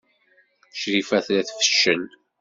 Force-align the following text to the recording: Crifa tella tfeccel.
Crifa 0.79 1.19
tella 1.25 1.43
tfeccel. 1.47 2.03